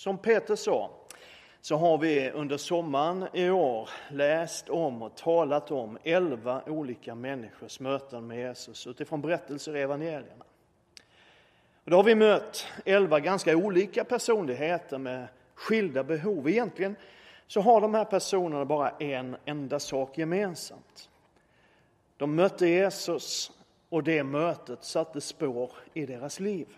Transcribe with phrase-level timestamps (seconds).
[0.00, 0.90] Som Peter sa,
[1.60, 7.80] så har vi under sommaren i år läst om och talat om elva olika människors
[7.80, 10.44] möten med Jesus utifrån berättelser i evangelierna.
[11.84, 16.48] Och då har vi mött elva ganska olika personligheter med skilda behov.
[16.48, 16.96] Egentligen
[17.46, 21.10] så har de här personerna bara en enda sak gemensamt.
[22.16, 23.52] De mötte Jesus
[23.88, 26.68] och det mötet satte spår i deras liv.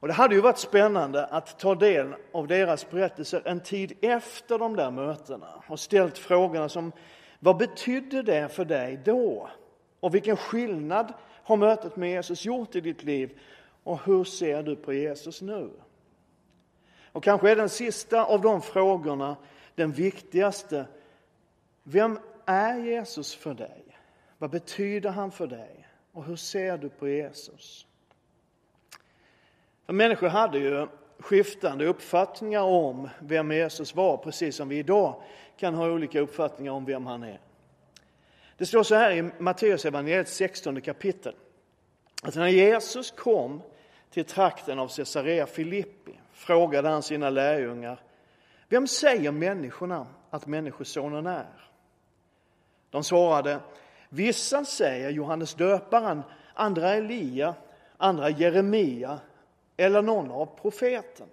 [0.00, 4.58] Och det hade ju varit spännande att ta del av deras berättelser en tid efter
[4.58, 6.92] de där mötena och ställt frågorna som
[7.38, 9.48] vad betydde det för dig då?
[10.00, 13.38] Och vilken skillnad har mötet med Jesus gjort i ditt liv?
[13.84, 15.70] Och hur ser du på Jesus nu?
[17.12, 19.36] Och kanske är den sista av de frågorna
[19.74, 20.86] den viktigaste.
[21.82, 23.84] Vem är Jesus för dig?
[24.38, 25.88] Vad betyder han för dig?
[26.12, 27.86] Och hur ser du på Jesus?
[29.92, 30.86] Människor hade ju
[31.18, 35.22] skiftande uppfattningar om vem Jesus var, precis som vi idag
[35.56, 37.40] kan ha olika uppfattningar om vem han är.
[38.56, 41.34] Det står så här i Matteus evangeliet 16 kapitel.
[42.22, 43.62] Att när Jesus kom
[44.10, 48.00] till trakten av Caesarea Filippi frågade han sina lärjungar
[48.68, 51.68] Vem säger människorna att Människosonen är?
[52.90, 53.60] De svarade
[54.08, 56.22] Vissa säger Johannes döparen,
[56.54, 57.54] andra Elia,
[57.96, 59.18] andra Jeremia
[59.80, 61.30] eller någon av profeterna.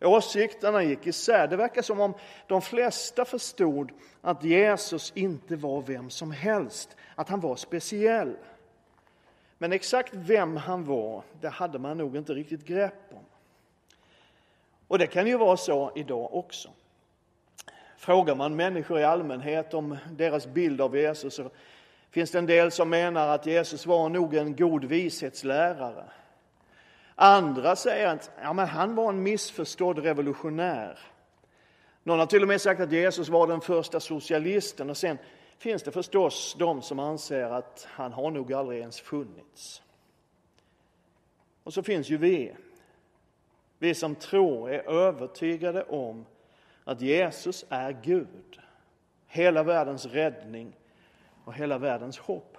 [0.00, 1.48] Åsikterna gick isär.
[1.48, 2.14] Det verkar som om
[2.46, 8.36] de flesta förstod att Jesus inte var vem som helst, att han var speciell.
[9.58, 13.24] Men exakt vem han var, det hade man nog inte riktigt grepp om.
[14.88, 16.70] Och det kan ju vara så idag också.
[17.96, 21.50] Frågar man människor i allmänhet om deras bild av Jesus så
[22.10, 26.04] finns det en del som menar att Jesus var nog en god vishetslärare.
[27.22, 30.98] Andra säger att ja, men han var en missförstådd revolutionär.
[32.02, 35.18] Någon har till och med sagt att Jesus var den första socialisten och sen
[35.58, 39.82] finns det förstås de som anser att han har nog aldrig ens funnits.
[41.62, 42.52] Och så finns ju vi.
[43.78, 46.26] Vi som tror är övertygade om
[46.84, 48.60] att Jesus är Gud,
[49.26, 50.76] hela världens räddning
[51.44, 52.49] och hela världens hopp.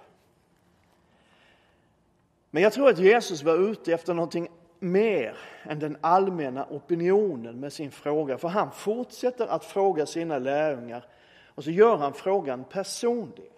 [2.54, 4.48] Men jag tror att Jesus var ute efter någonting
[4.78, 8.38] mer än den allmänna opinionen med sin fråga.
[8.38, 11.06] För han fortsätter att fråga sina lärjungar
[11.46, 13.50] och så gör han frågan personlig.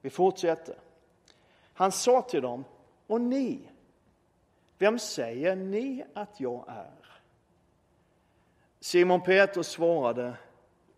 [0.00, 0.74] Vi fortsätter.
[1.72, 2.64] Han sa till dem,
[3.06, 3.68] och ni,
[4.78, 7.20] vem säger ni att jag är?
[8.80, 10.34] Simon Petrus svarade,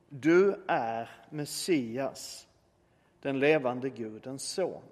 [0.09, 2.47] du är Messias,
[3.23, 4.83] den levande Gudens son.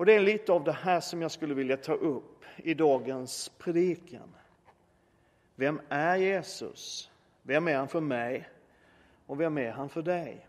[0.00, 3.52] Och det är lite av det här som jag skulle vilja ta upp i dagens
[3.58, 4.34] predikan.
[5.54, 7.10] Vem är Jesus?
[7.42, 8.48] Vem är han för mig?
[9.26, 10.46] Och vem är han för dig?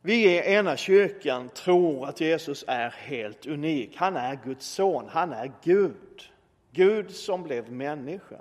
[0.00, 3.96] Vi i ena kyrkan tror att Jesus är helt unik.
[3.96, 6.32] Han är Guds son, han är Gud.
[6.70, 8.40] Gud som blev människa.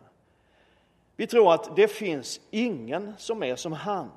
[1.15, 4.09] Vi tror att det finns ingen som är som han.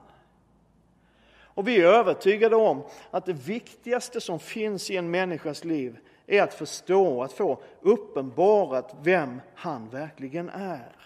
[1.55, 6.43] Och vi är övertygade om att det viktigaste som finns i en människas liv är
[6.43, 10.97] att förstå, att få uppenbarat vem han verkligen är.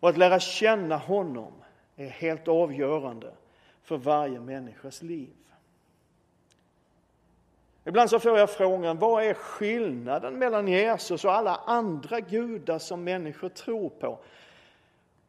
[0.00, 1.52] Och att lära känna honom
[1.96, 3.32] är helt avgörande
[3.82, 5.34] för varje människas liv.
[7.84, 13.04] Ibland så får jag frågan, vad är skillnaden mellan Jesus och alla andra gudar som
[13.04, 14.18] människor tror på?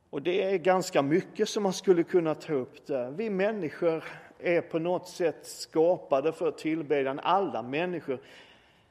[0.10, 3.12] Och det är ganska mycket som man skulle kunna ta upp där.
[3.12, 4.04] Vi människor
[4.40, 7.20] är på något sätt skapade för tillbedjan.
[7.24, 8.20] Alla människor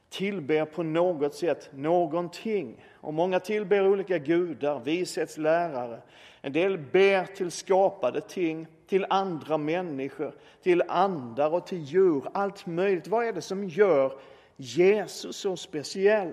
[0.09, 2.85] tillber på något sätt någonting.
[2.95, 6.01] Och många tillber olika gudar, vishetslärare.
[6.41, 12.23] En del ber till skapade ting, till andra människor, till andar och till djur.
[12.35, 13.09] Allt möjligt.
[13.09, 14.13] Vad är det som gör
[14.57, 16.33] Jesus så speciell?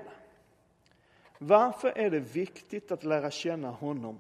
[1.38, 4.20] Varför är det viktigt att lära känna honom?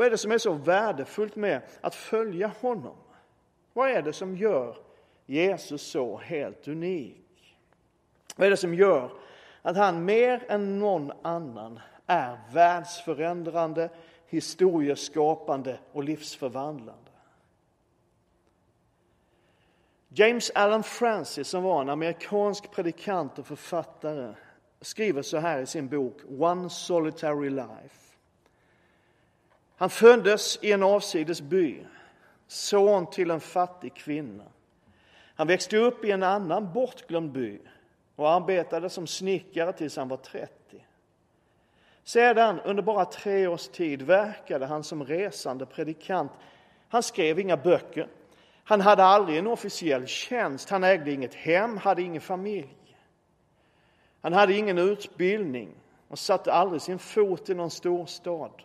[0.00, 2.96] Vad är det som är så värdefullt med att följa honom?
[3.72, 4.76] Vad är det som gör
[5.26, 7.56] Jesus så helt unik?
[8.36, 9.12] Vad är det som gör
[9.62, 13.90] att han mer än någon annan är världsförändrande,
[14.26, 17.10] historieskapande och livsförvandlande?
[20.08, 24.34] James Allen Francis, som var en amerikansk predikant och författare,
[24.80, 28.09] skriver så här i sin bok One Solitary Life.
[29.80, 31.86] Han föddes i en avsides by,
[32.46, 34.44] son till en fattig kvinna.
[35.34, 37.58] Han växte upp i en annan bortglömd by
[38.16, 40.52] och arbetade som snickare tills han var 30.
[42.04, 46.32] Sedan, under bara tre års tid, verkade han som resande predikant.
[46.88, 48.08] Han skrev inga böcker.
[48.64, 50.70] Han hade aldrig en officiell tjänst.
[50.70, 52.96] Han ägde inget hem, hade ingen familj.
[54.20, 55.74] Han hade ingen utbildning
[56.08, 58.62] och satte aldrig sin fot i någon storstad.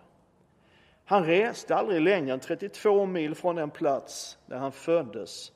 [1.06, 5.52] Han reste aldrig längre än 32 mil från den plats där han föddes.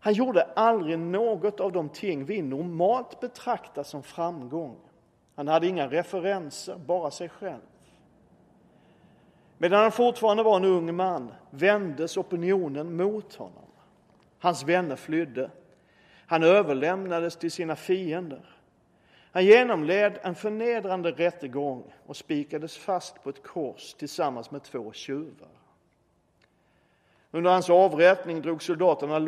[0.00, 4.76] Han gjorde aldrig något av de ting vi normalt betraktar som framgång.
[5.34, 7.60] Han hade inga referenser, bara sig själv.
[9.58, 13.64] Medan han fortfarande var en ung man vändes opinionen mot honom.
[14.38, 15.50] Hans vänner flydde.
[16.26, 18.57] Han överlämnades till sina fiender.
[19.32, 25.48] Han genomled en förnedrande rättegång och spikades fast på ett kors tillsammans med två tjuvar.
[27.30, 29.18] Under hans avrättning drog soldaterna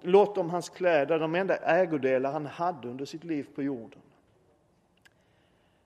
[0.00, 4.00] lott om hans kläder, de enda ägodelar han hade under sitt liv på jorden.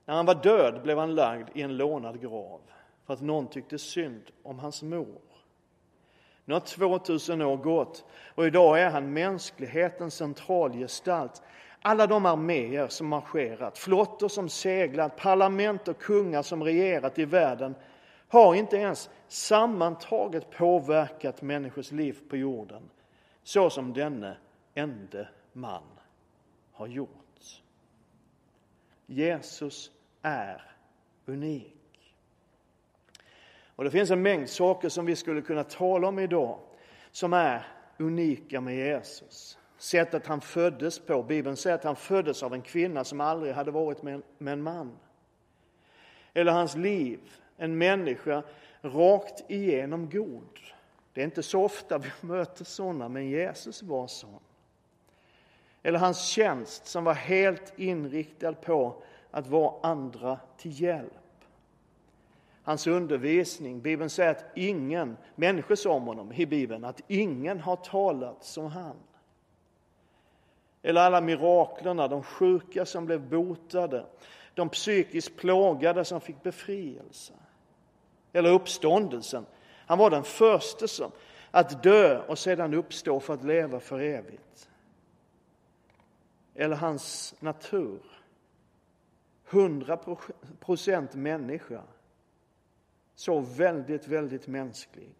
[0.05, 2.59] När han var död blev han lagd i en lånad grav
[3.05, 5.21] för att någon tyckte synd om hans mor.
[6.45, 11.41] Nu har 2000 år gått och idag är han mänsklighetens centralgestalt.
[11.87, 17.75] Alla de arméer som marscherat, flottor som seglat, parlament och kungar som regerat i världen
[18.27, 22.89] har inte ens sammantaget påverkat människors liv på jorden
[23.43, 24.37] så som denne
[24.73, 25.83] ende man
[26.71, 27.63] har gjort.
[29.05, 29.91] Jesus
[30.21, 30.61] är
[31.25, 32.13] unik.
[33.75, 36.59] Och det finns en mängd saker som vi skulle kunna tala om idag
[37.11, 37.67] som är
[37.97, 39.57] unika med Jesus.
[39.77, 41.23] Sättet han föddes på.
[41.23, 44.97] Bibeln säger att han föddes av en kvinna som aldrig hade varit med en man.
[46.33, 47.19] Eller hans liv,
[47.57, 48.43] en människa
[48.81, 50.59] rakt igenom god.
[51.13, 54.39] Det är inte så ofta vi möter sådana, men Jesus var sån.
[55.83, 61.11] Eller hans tjänst som var helt inriktad på att vara andra till hjälp.
[62.63, 67.75] Hans undervisning, Bibeln säger att ingen, människor sa om honom i Bibeln, att ingen har
[67.75, 68.95] talat som han.
[70.85, 74.05] Eller alla miraklerna, de sjuka som blev botade,
[74.53, 77.33] de psykiskt plågade som fick befrielse.
[78.33, 79.45] Eller uppståndelsen.
[79.87, 81.11] Han var den första som
[81.51, 84.69] att dö och sedan uppstå för att leva för evigt.
[86.55, 88.01] Eller hans natur.
[89.45, 89.99] Hundra
[90.59, 91.81] procent människa.
[93.15, 95.15] Så väldigt, väldigt mänsklig.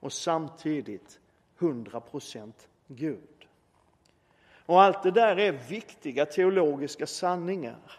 [0.00, 1.20] Och samtidigt
[1.56, 3.37] hundra procent Gud.
[4.68, 7.92] Och allt det där är viktiga teologiska sanningar.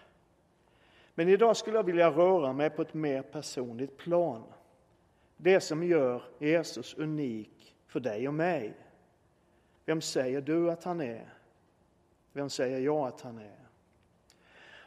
[1.16, 4.44] Men idag skulle jag vilja röra mig på ett mer personligt plan.
[5.38, 8.74] Det som gör Jesus unik för dig och mig.
[9.86, 11.34] Vem säger du att han är?
[12.34, 13.68] Vem säger jag att han är?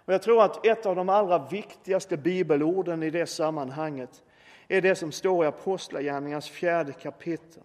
[0.04, 4.22] Och jag tror att ett av de allra viktigaste bibelorden i det sammanhanget
[4.68, 7.62] är det som står i Apostlagärningarnas fjärde kapitel.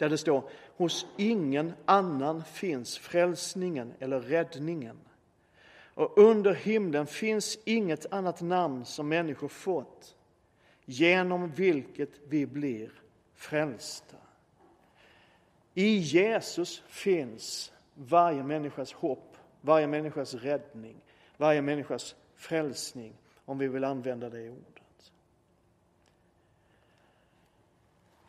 [0.00, 0.42] Där det står,
[0.76, 4.98] hos ingen annan finns frälsningen eller räddningen.
[5.94, 10.16] Och under himlen finns inget annat namn som människor fått
[10.84, 12.92] genom vilket vi blir
[13.34, 14.16] frälsta.
[15.74, 20.96] I Jesus finns varje människas hopp, varje människas räddning,
[21.36, 23.12] varje människas frälsning,
[23.44, 24.79] om vi vill använda det ordet.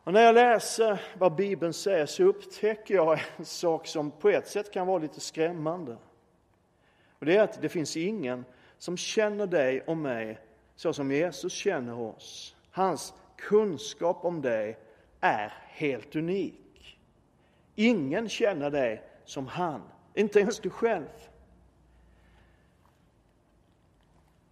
[0.03, 4.47] Och när jag läser vad Bibeln säger så upptäcker jag en sak som på ett
[4.47, 5.97] sätt kan vara lite skrämmande.
[7.19, 8.45] Och det är att det finns ingen
[8.77, 10.39] som känner dig och mig
[10.75, 12.55] så som Jesus känner oss.
[12.71, 14.77] Hans kunskap om dig
[15.19, 16.97] är helt unik.
[17.75, 19.81] Ingen känner dig som han,
[20.13, 21.29] inte ens du själv.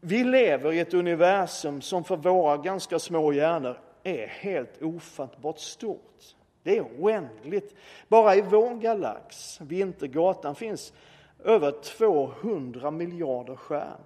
[0.01, 6.35] Vi lever i ett universum som för våra ganska små hjärnor är helt ofattbart stort.
[6.63, 7.75] Det är oändligt.
[8.07, 10.93] Bara i vår galax, Vintergatan, finns
[11.43, 13.97] över 200 miljarder stjärnor.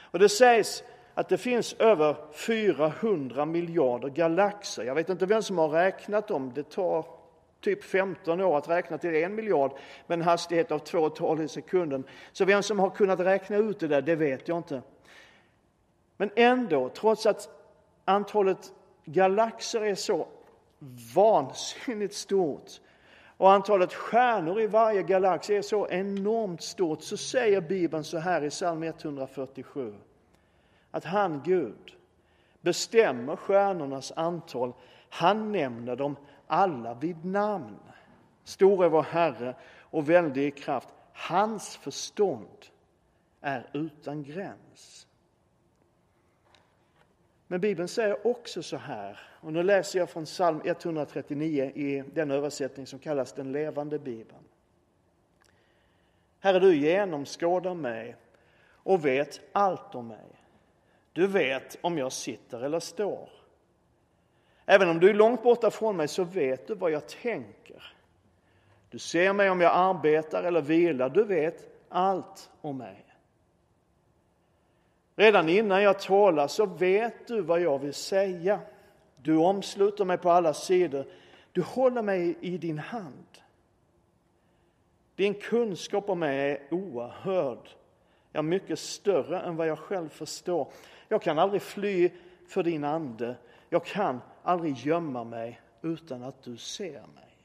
[0.00, 4.84] Och det sägs att det finns över 400 miljarder galaxer.
[4.84, 6.52] Jag vet inte vem som har räknat dem.
[6.54, 7.06] Det tar
[7.60, 9.72] typ 15 år att räkna till en miljard
[10.06, 12.04] med en hastighet av två tal i sekunden.
[12.32, 14.82] Så vem som har kunnat räkna ut det där, det vet jag inte.
[16.16, 17.61] Men ändå, trots att
[18.04, 18.72] antalet
[19.04, 20.28] galaxer är så
[21.14, 22.80] vansinnigt stort
[23.36, 28.44] och antalet stjärnor i varje galax är så enormt stort så säger Bibeln så här
[28.44, 29.94] i psalm 147
[30.90, 31.96] att han, Gud,
[32.60, 34.72] bestämmer stjärnornas antal.
[35.08, 36.16] Han nämner dem
[36.46, 37.78] alla vid namn.
[38.44, 40.88] Stor är vår Herre och väldig i kraft.
[41.12, 42.66] hans förstånd
[43.40, 45.06] är utan gräns.
[47.52, 52.30] Men Bibeln säger också så här, och nu läser jag från psalm 139 i den
[52.30, 54.44] översättning som kallas den levande Bibeln.
[56.40, 58.16] Herre, du genomskådar mig
[58.64, 60.26] och vet allt om mig.
[61.12, 63.28] Du vet om jag sitter eller står.
[64.66, 67.94] Även om du är långt borta från mig så vet du vad jag tänker.
[68.90, 71.08] Du ser mig om jag arbetar eller vilar.
[71.08, 73.11] Du vet allt om mig.
[75.22, 78.60] Redan innan jag talar så vet du vad jag vill säga.
[79.16, 81.06] Du omsluter mig på alla sidor.
[81.52, 83.26] Du håller mig i din hand.
[85.16, 87.68] Din kunskap om mig är oerhörd.
[88.32, 90.72] Ja, mycket större än vad jag själv förstår.
[91.08, 92.10] Jag kan aldrig fly
[92.48, 93.36] för din ande.
[93.68, 97.36] Jag kan aldrig gömma mig utan att du ser mig.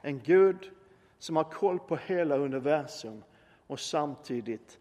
[0.00, 0.70] En Gud
[1.18, 3.22] som har koll på hela universum
[3.70, 4.78] och samtidigt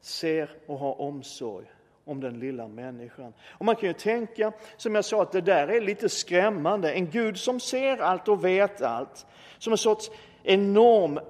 [0.00, 1.66] ser och har omsorg
[2.04, 3.32] om den lilla människan.
[3.48, 6.92] Och man kan ju tänka, som jag sa, att det där är lite skrämmande.
[6.92, 9.26] En Gud som ser allt och vet allt.
[9.58, 10.10] Som en sorts
[10.42, 11.20] enorm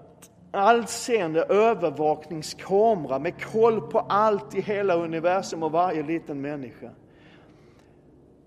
[0.51, 6.91] allseende övervakningskamera med koll på allt i hela universum och varje liten människa.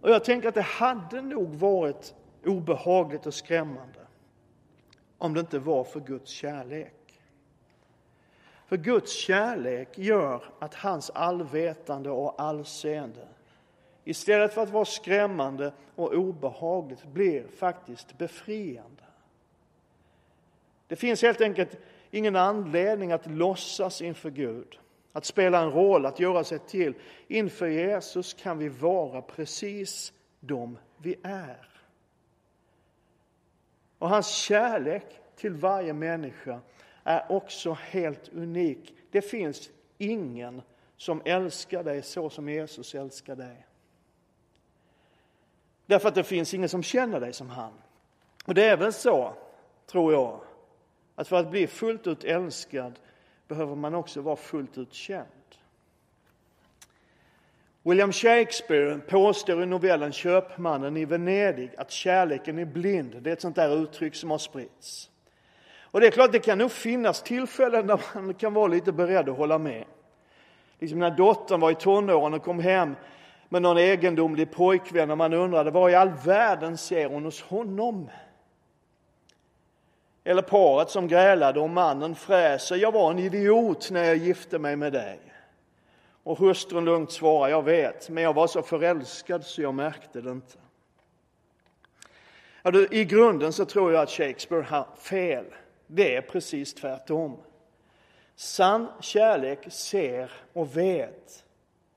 [0.01, 2.15] Och jag tänker att det hade nog varit
[2.46, 4.00] obehagligt och skrämmande
[5.17, 7.03] om det inte var för Guds kärlek.
[8.74, 13.27] För Guds kärlek gör att hans allvetande och allseende
[14.03, 19.03] istället för att vara skrämmande och obehagligt blir faktiskt befriande.
[20.88, 21.77] Det finns helt enkelt
[22.12, 24.80] ingen anledning att låtsas inför Gud,
[25.12, 26.94] att spela en roll, att göra sig till.
[27.27, 31.68] Inför Jesus kan vi vara precis de vi är.
[34.00, 36.60] Och hans kärlek till varje människa
[37.04, 38.96] är också helt unik.
[39.12, 40.62] Det finns ingen
[40.98, 43.66] som älskar dig så som Jesus älskar dig.
[45.86, 47.74] Därför att det finns ingen som känner dig som han.
[48.46, 49.34] Och det är väl så,
[49.86, 50.40] tror jag,
[51.16, 53.00] att för att bli fullt ut älskad
[53.48, 55.28] behöver man också vara fullt ut känd.
[57.84, 63.22] William Shakespeare påstår i novellen Köpmannen i Venedig att kärleken är blind.
[63.22, 65.10] Det är ett sånt där uttryck som har spritts.
[65.94, 69.30] Och det är klart, det kan nog finnas tillfällen där man kan vara lite beredd
[69.30, 69.84] att hålla med.
[70.80, 72.96] Liksom när dottern var i tonåren och kom hem
[73.50, 78.10] med någon egendomlig pojkvän och man undrade vad i all världen ser hon hos honom?
[80.24, 84.76] Eller paret som grälade och mannen fräser, jag var en idiot när jag gifte mig
[84.76, 85.20] med dig.
[86.24, 90.32] Och hustrun lugnt svarar, jag vet, men jag var så förälskad så jag märkte det
[90.32, 90.58] inte.
[92.62, 95.46] Ja, I grunden så tror jag att Shakespeare har fel.
[95.96, 97.38] Det är precis tvärtom.
[98.36, 101.46] Sann kärlek ser och vet,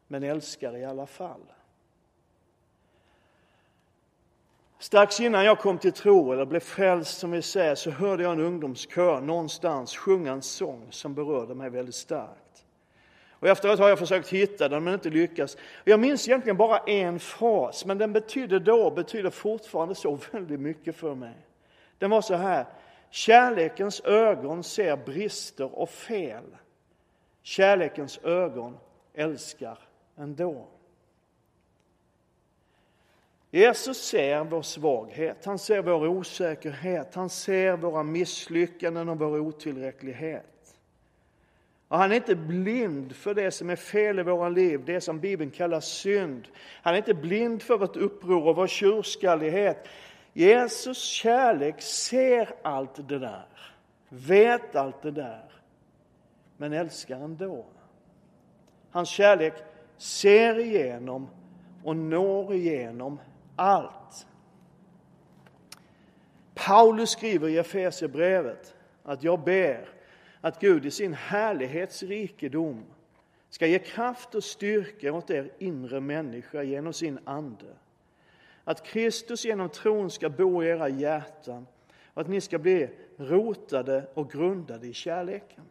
[0.07, 1.41] men älskar i alla fall.
[4.79, 8.33] Strax innan jag kom till tro, eller blev frälst som vi säger, så hörde jag
[8.33, 12.65] en ungdomskör någonstans sjunga en sång som berörde mig väldigt starkt.
[13.31, 15.57] Och efteråt har jag försökt hitta den men inte lyckats.
[15.85, 20.61] Jag minns egentligen bara en fras, men den betydde då och betyder fortfarande så väldigt
[20.61, 21.35] mycket för mig.
[21.99, 22.67] Den var så här.
[23.11, 26.57] Kärlekens ögon ser brister och fel.
[27.43, 28.79] Kärlekens ögon
[29.15, 29.79] älskar
[30.17, 30.67] ändå.
[33.51, 40.57] Jesus ser vår svaghet, han ser vår osäkerhet, han ser våra misslyckanden och vår otillräcklighet.
[41.89, 45.21] Och han är inte blind för det som är fel i våra liv, det som
[45.21, 46.49] Bibeln kallar synd.
[46.83, 49.89] Han är inte blind för vårt uppror och vår tjurskallighet.
[50.37, 53.47] Jesus kärlek ser allt det där,
[54.09, 55.53] vet allt det där,
[56.57, 57.67] men älskar ändå.
[58.91, 59.55] Hans kärlek
[59.97, 61.29] ser igenom
[61.85, 63.21] och når igenom
[63.57, 64.27] allt.
[66.55, 69.89] Paulus skriver i Efesierbrevet att jag ber
[70.41, 72.85] att Gud i sin härlighetsrikedom
[73.51, 77.77] ska ge kraft och styrka åt er inre människa genom sin ande
[78.69, 81.67] att Kristus genom tron ska bo i era hjärtan
[82.15, 85.65] och att ni ska bli rotade och grundade i kärleken.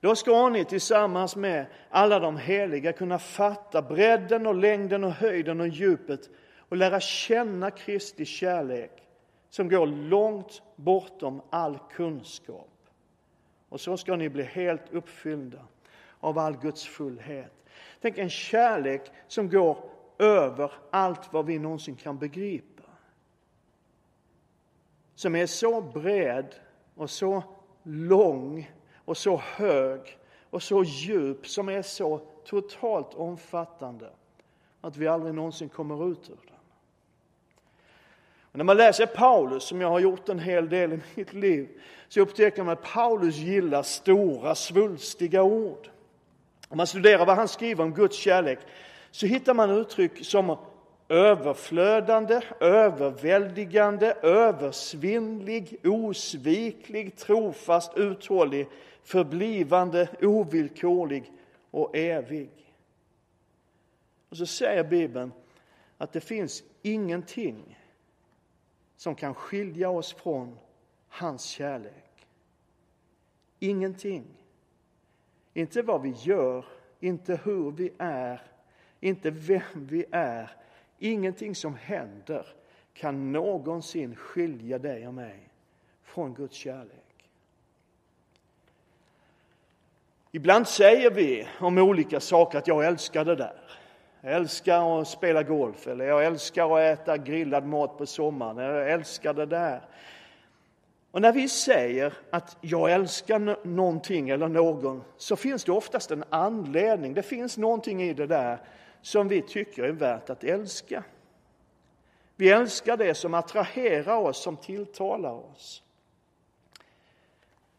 [0.00, 5.60] Då ska ni tillsammans med alla de heliga kunna fatta bredden och längden och höjden
[5.60, 9.02] och djupet och lära känna Kristi kärlek
[9.50, 12.70] som går långt bortom all kunskap.
[13.68, 15.60] Och så ska ni bli helt uppfyllda
[16.20, 17.52] av all Guds fullhet.
[18.00, 22.82] Tänk en kärlek som går över allt vad vi någonsin kan begripa.
[25.14, 26.54] Som är så bred
[26.94, 27.42] och så
[27.82, 30.18] lång och så hög
[30.50, 34.10] och så djup som är så totalt omfattande
[34.80, 36.56] att vi aldrig någonsin kommer ut ur den.
[38.40, 41.80] Och när man läser Paulus, som jag har gjort en hel del i mitt liv,
[42.08, 45.88] så upptäcker man att Paulus gillar stora, svulstiga ord.
[46.68, 48.58] Om man studerar vad han skriver om Guds kärlek
[49.16, 50.56] så hittar man uttryck som
[51.08, 58.68] överflödande, överväldigande, översvinnlig, osviklig, trofast, uthållig,
[59.02, 61.32] förblivande, ovillkorlig
[61.70, 62.50] och evig.
[64.28, 65.32] Och så säger Bibeln
[65.98, 67.78] att det finns ingenting
[68.96, 70.58] som kan skilja oss från
[71.08, 72.26] hans kärlek.
[73.58, 74.24] Ingenting.
[75.54, 76.64] Inte vad vi gör,
[77.00, 78.55] inte hur vi är,
[79.06, 80.50] inte vem vi är.
[80.98, 82.46] Ingenting som händer
[82.94, 85.48] kan någonsin skilja dig och mig
[86.02, 87.30] från Guds kärlek.
[90.32, 93.60] Ibland säger vi om olika saker att jag älskar det där.
[94.20, 98.58] Jag älskar att spela golf eller jag älskar att äta grillad mat på sommaren.
[98.58, 99.80] Jag älskar det där.
[101.10, 106.24] Och när vi säger att jag älskar någonting eller någon så finns det oftast en
[106.30, 107.14] anledning.
[107.14, 108.58] Det finns någonting i det där
[109.06, 111.04] som vi tycker är värt att älska.
[112.36, 115.82] Vi älskar det som attraherar oss, som tilltalar oss.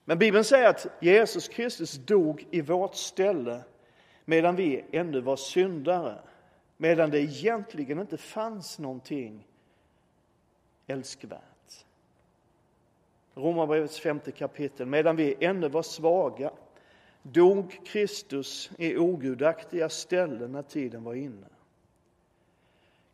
[0.06, 3.64] Men Bibeln säger att Jesus Kristus dog i vårt ställe
[4.26, 6.20] medan vi ännu var syndare.
[6.78, 9.48] Medan det egentligen inte fanns någonting
[10.88, 11.86] älskvärt.
[13.34, 14.88] Romarbrevets femte kapitel.
[14.88, 16.52] Medan vi ännu var svaga
[17.32, 21.48] dog Kristus i ogudaktiga ställen när tiden var inne.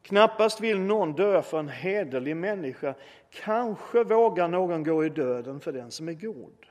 [0.01, 2.95] Knappast vill någon dö för en hederlig människa.
[3.29, 6.65] Kanske vågar någon gå i döden för den som är god.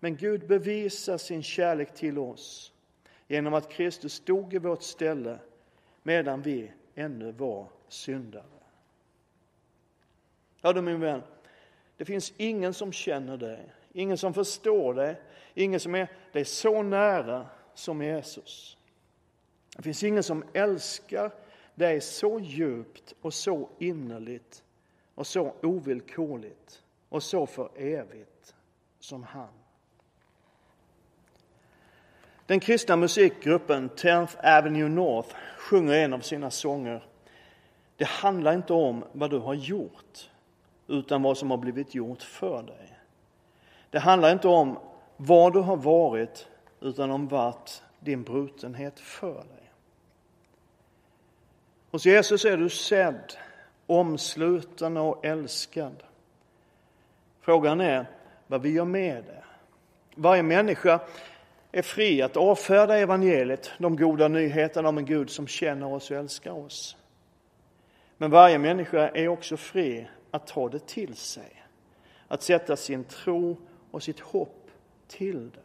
[0.00, 2.72] Men Gud bevisar sin kärlek till oss
[3.28, 5.38] genom att Kristus dog i vårt ställe
[6.02, 8.44] medan vi ännu var syndare.
[10.60, 11.22] Ja, du min vän,
[11.96, 15.20] det finns ingen som känner dig, ingen som förstår dig,
[15.54, 18.76] ingen som är dig så nära som Jesus.
[19.76, 21.30] Det finns ingen som älskar
[21.74, 24.64] dig så djupt och så innerligt
[25.14, 28.54] och så ovillkorligt och så för evigt
[28.98, 29.48] som han.
[32.46, 37.06] Den kristna musikgruppen 10th Avenue North sjunger en av sina sånger.
[37.96, 40.30] Det handlar inte om vad du har gjort
[40.86, 42.95] utan vad som har blivit gjort för dig.
[43.96, 44.78] Det handlar inte om
[45.16, 46.48] vad du har varit
[46.80, 49.72] utan om vart din brutenhet för dig.
[51.90, 53.32] Hos Jesus är du sedd,
[53.86, 56.02] omsluten och älskad.
[57.40, 58.06] Frågan är
[58.46, 59.44] vad vi gör med det.
[60.14, 61.00] Varje människa
[61.72, 66.16] är fri att avfärda evangeliet, de goda nyheterna om en Gud som känner oss och
[66.16, 66.96] älskar oss.
[68.16, 71.64] Men varje människa är också fri att ta det till sig,
[72.28, 73.56] att sätta sin tro
[73.96, 74.70] och sitt hopp
[75.06, 75.60] till det.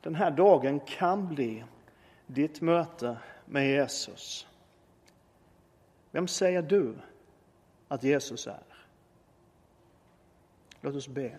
[0.00, 1.64] Den här dagen kan bli
[2.26, 4.46] ditt möte med Jesus.
[6.10, 6.94] Vem säger du
[7.88, 8.62] att Jesus är?
[10.80, 11.38] Låt oss be.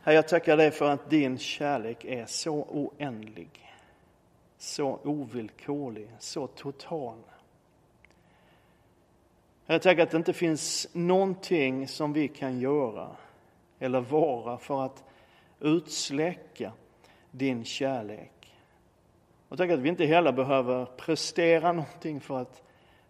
[0.00, 3.74] Herre, jag tackar dig för att din kärlek är så oändlig,
[4.58, 7.18] så ovillkorlig, så total.
[9.70, 13.16] Jag tackar att det inte finns någonting som vi kan göra
[13.78, 15.04] eller vara för att
[15.60, 16.72] utsläcka
[17.30, 18.54] din kärlek.
[19.48, 22.62] Och tack att vi inte heller behöver prestera någonting för att,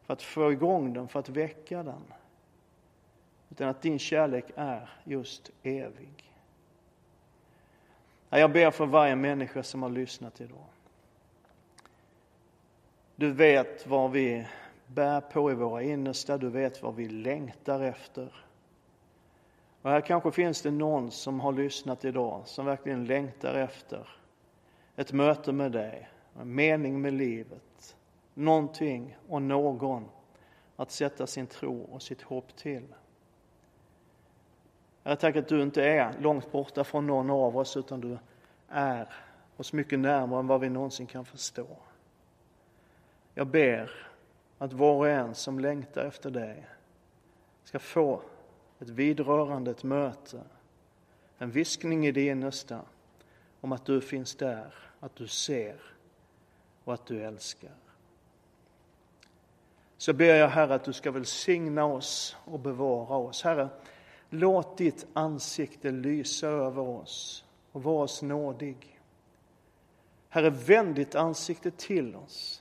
[0.03, 2.05] för att få igång den, för att väcka den.
[3.51, 6.35] Utan att din kärlek är just evig.
[8.31, 10.67] Jag ber för varje människa som har lyssnat idag.
[13.17, 14.47] Du vet var vi
[14.95, 18.45] bär på i våra innersta, du vet vad vi längtar efter.
[19.83, 24.09] Och här kanske finns det någon som har lyssnat idag som verkligen längtar efter
[24.97, 26.09] ett möte med dig,
[26.41, 27.97] en mening med livet,
[28.35, 30.09] någonting och någon
[30.77, 32.87] att sätta sin tro och sitt hopp till.
[35.03, 38.19] Jag tackar att du inte är långt borta från någon av oss utan du
[38.69, 39.09] är
[39.57, 41.67] oss mycket närmare än vad vi någonsin kan förstå.
[43.35, 44.10] Jag ber
[44.61, 46.67] att var och en som längtar efter dig
[47.65, 48.23] ska få
[48.79, 50.41] ett vidrörande, ett möte,
[51.39, 52.81] en viskning i det innersta
[53.61, 55.81] om att du finns där, att du ser
[56.85, 57.75] och att du älskar.
[59.97, 63.43] Så ber jag Herre att du ska välsigna oss och bevara oss.
[63.43, 63.69] Herre,
[64.31, 69.01] låt ditt ansikte lysa över oss och var oss nådig.
[70.29, 72.60] Herre, vänd ditt ansikte till oss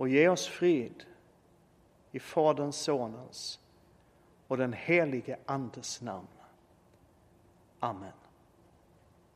[0.00, 1.04] och ge oss frid
[2.10, 3.60] i Faderns, Sonens
[4.46, 6.26] och den helige Andes namn.
[7.80, 8.12] Amen.